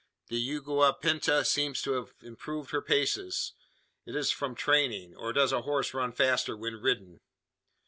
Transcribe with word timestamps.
The 0.29 0.37
yegua 0.41 0.99
pinta 0.99 1.45
seems 1.45 1.79
to 1.83 1.91
have 1.91 2.15
improved 2.23 2.71
her 2.71 2.81
paces. 2.81 3.53
Is 4.07 4.31
it 4.31 4.33
from 4.33 4.55
training; 4.55 5.13
or 5.15 5.31
does 5.31 5.51
a 5.51 5.61
horse 5.61 5.93
run 5.93 6.11
faster 6.11 6.57
when 6.57 6.73
ridden? 6.81 7.19